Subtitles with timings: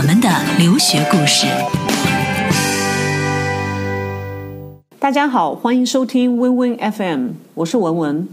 [0.00, 1.46] 我们的留学故事。
[4.98, 8.26] 大家好，欢迎收听 Win Win FM，我是文文。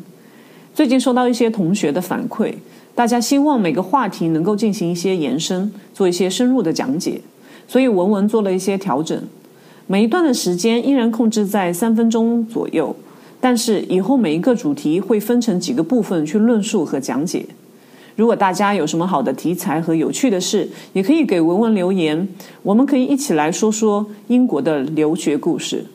[0.74, 2.54] 最近收到一些同学的反馈，
[2.96, 7.20] 大家希望每个话题能够进行一些延伸，做一些深入的讲解，
[7.68, 9.22] 所以文文做了一些调整。
[9.88, 12.96] 每一段的时间依然控制在三分钟左右，
[13.42, 17.46] 但是以后每一个主题会分成几个部分去论述和讲解。
[18.18, 22.28] 如果大家有什么好的题材和有趣的事，也可以给文文留言，
[22.64, 25.86] 我们可以一起来说说英国的留学故事。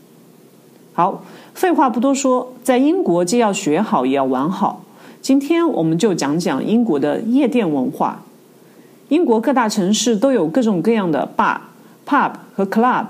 [0.92, 4.84] 好，废话不多说，在英国既要学好也要玩好。
[5.20, 8.22] 今天我们就讲讲英国的夜店文化。
[9.08, 11.58] 英国各大城市都有各种各样的 bar、
[12.06, 13.06] pub 和 club，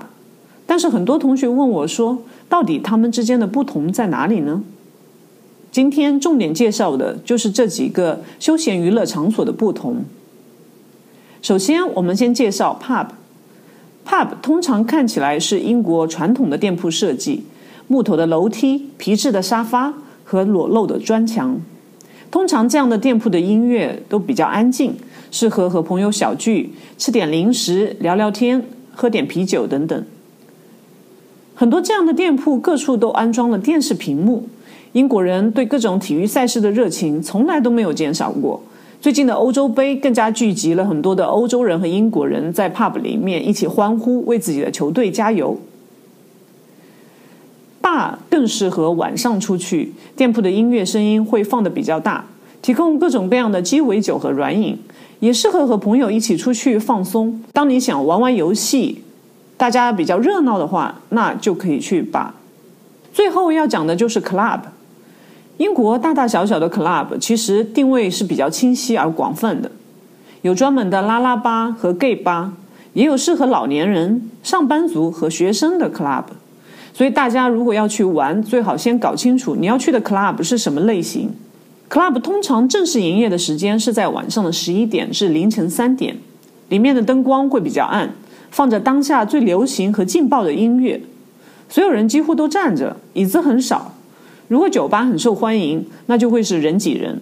[0.65, 2.17] 但是很多同学问我说，
[2.49, 4.63] 到底它们之间的不同在哪里呢？
[5.73, 10.05] 今天重点介绍的就是这几个休闲娱乐场所的不同。
[11.41, 13.07] 首先，我们先介绍 pub。
[14.05, 17.45] pub 通常看起来是英国传统的店铺设计，
[17.87, 19.91] 木头的楼梯、皮质的沙发
[20.23, 21.59] 和裸露的砖墙。
[22.29, 24.95] 通常这样的店铺的音乐都比较安静，
[25.31, 30.05] 适合和朋友小聚、吃点零食、聊聊天、喝点啤酒等等。
[31.55, 34.47] 很多这样的店铺各处都安装了电视屏幕。
[34.93, 38.61] 英国人对各种体育赛事的热情从来都没有减少过。
[39.01, 45.57] 最近的欧洲杯更加聚集了很多的欧洲人和英国人在 pub 里面一起欢呼，为自己的球队加油。
[47.81, 52.25] bar 更适合晚上出去，店铺的音乐声音会放的比较大，
[52.61, 54.77] 提供各种各样的鸡尾酒和软饮，
[55.19, 57.43] 也适合和朋友一起出去放松。
[57.51, 59.01] 当你想玩玩游戏，
[59.57, 62.29] 大家比较热闹的话，那就可以去 bar。
[63.11, 64.59] 最后要讲的就是 club。
[65.57, 69.71] 英国大大小小的 club 其实定位是比较清晰而广泛的，
[70.41, 72.53] 有专门的拉拉吧和 gay 吧，
[72.93, 76.23] 也有适合老年人、上班族和学生的 club。
[76.93, 81.31] 所以大家如果要去玩，最好先搞清楚你要去的 club 是什么类型。
[81.89, 86.17] club 通常正式营业的时间是在晚上的十一点至凌晨三点，
[86.69, 88.11] 里面的灯光会比较暗，
[88.49, 90.99] 放着当下最流行和劲爆的音乐，
[91.69, 93.93] 所有人几乎都站着，椅子很少。
[94.53, 97.19] 如果酒吧很受欢迎，那就会是人挤人。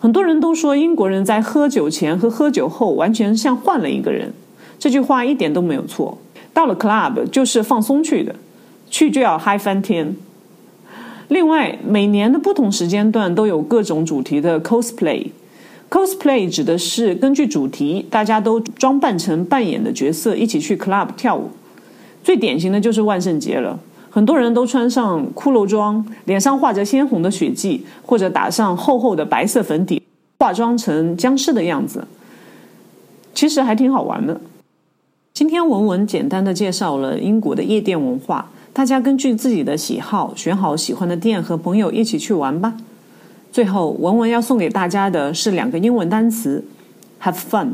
[0.00, 4.32] 很多人都说英国人在喝酒前和喝酒后完全像换了一个人，
[4.76, 6.18] 这句话一点都没有错。
[6.52, 8.34] 到了 club 就是放松去的，
[8.90, 10.16] 去就要嗨翻天。
[11.28, 15.28] 另外，每年的不同时间段都有各种主题的 cosplay。
[15.88, 21.50] cosplay 指的是根据主题，大家都装扮成扮演的角色一起去 club 跳舞。
[22.24, 23.78] 最典型的就是万圣节了。
[24.14, 30.00] 很多人都穿上骷髅装，脸上画着鲜红的血迹，或者打上厚厚的白色粉底，
[30.38, 32.06] 化妆成僵尸的样子。
[33.34, 34.40] 其实还挺好玩的。
[35.32, 42.74] 今天文文简单的介绍了英国的夜店文化，大家根据自己的喜好选好喜欢的店，和朋友一起去玩吧。
[43.50, 46.64] 最后，文文要送给大家的是两个英文单词
[47.20, 47.70] ：have fun。